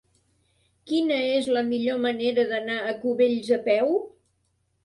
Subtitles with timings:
[0.91, 3.93] Quina és la millor manera d'anar a Cubells a peu?